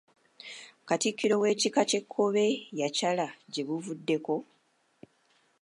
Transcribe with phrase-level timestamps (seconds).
[0.87, 2.45] Katikkiro w’ekika ky’ekkobe
[2.79, 4.35] yakyala gye buvuddeko?